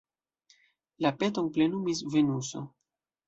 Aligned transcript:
La 1.05 1.11
peton 1.19 1.51
plenumis 1.57 2.03
Venuso. 2.17 2.65